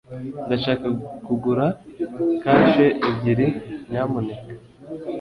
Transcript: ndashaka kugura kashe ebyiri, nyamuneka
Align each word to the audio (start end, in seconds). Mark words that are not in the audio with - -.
ndashaka 0.47 0.87
kugura 1.25 1.65
kashe 2.41 2.85
ebyiri, 3.09 3.47
nyamuneka 3.89 4.45